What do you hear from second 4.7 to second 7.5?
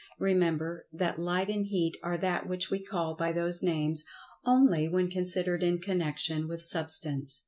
when considered in connection with Substance.